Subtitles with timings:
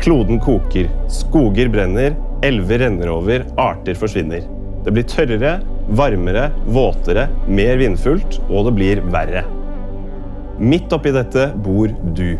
[0.00, 4.46] Kloden koker, skoger brenner, elver renner over, arter forsvinner.
[4.80, 5.58] Det blir tørrere,
[5.92, 9.42] varmere, våtere, mer vindfullt, og det blir verre.
[10.56, 12.38] Midt oppi dette bor du.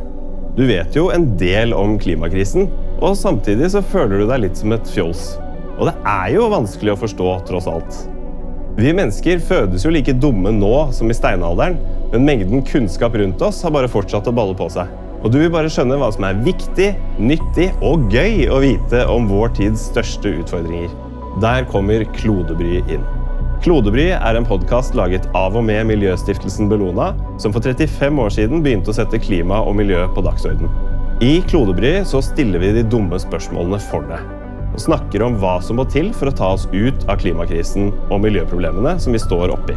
[0.57, 4.73] Du vet jo en del om klimakrisen, og samtidig så føler du deg litt som
[4.73, 5.27] et fjols.
[5.77, 8.01] Og det er jo vanskelig å forstå, tross alt.
[8.81, 11.77] Vi mennesker fødes jo like dumme nå som i steinalderen,
[12.15, 14.89] men mengden kunnskap rundt oss har bare fortsatt å balle på seg.
[15.21, 19.29] Og du vil bare skjønne hva som er viktig, nyttig og gøy å vite om
[19.29, 20.93] vår tids største utfordringer.
[21.45, 23.05] Der kommer Klodebry inn.
[23.61, 28.65] Klodebry er en podkast laget av og med Miljøstiftelsen Bellona, som for 35 år siden
[28.65, 30.73] begynte å sette klima og miljø på dagsorden.
[31.21, 34.25] I Klodebry så stiller vi de dumme spørsmålene for deg.
[34.73, 38.23] Og snakker om hva som må til for å ta oss ut av klimakrisen og
[38.25, 39.77] miljøproblemene som vi står oppi.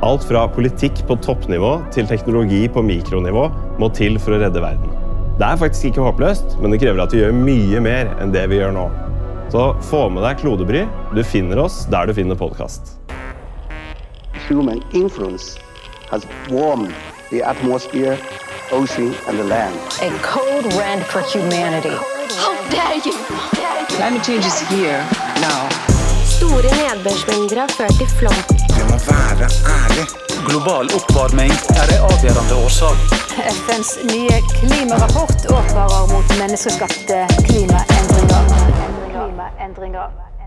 [0.00, 3.48] Alt fra politikk på toppnivå til teknologi på mikronivå
[3.82, 4.92] må til for å redde verden.
[5.40, 8.44] Det er faktisk ikke håpløst, men det krever at vi gjør mye mer enn det
[8.52, 8.84] vi gjør nå.
[9.50, 10.84] Så få med deg Klodebry.
[11.16, 12.94] Du finner oss der du finner podkast.
[14.46, 15.58] Human influence
[16.12, 16.94] has warmed
[17.32, 18.14] the atmosphere,
[18.70, 19.74] ocean, and the land.
[19.98, 21.96] A code red for humanity.
[22.38, 23.18] How dare you!
[23.96, 25.02] Climate change is here
[25.42, 25.66] now.
[26.22, 28.57] Store nedbørsmengder har ført til flom.
[30.58, 33.12] Global oppvarming er en avgjørende årsak.
[33.46, 38.50] FNs nye klimarapport advarer mot menneskeskapte klimaendringer.
[39.12, 40.37] klimaendringer.